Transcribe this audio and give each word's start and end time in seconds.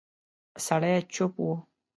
سړی 0.65 0.93
چوپ 1.13 1.33
و. 1.47 1.47